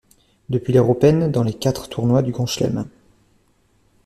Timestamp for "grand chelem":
2.31-2.87